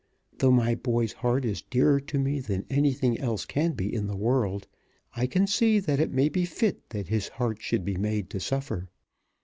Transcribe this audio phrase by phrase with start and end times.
[0.39, 4.15] Though my boy's heart is dearer to me than anything else can be in the
[4.17, 4.67] world,
[5.15, 8.39] I can see that it may be fit that his heart should be made to
[8.39, 8.89] suffer.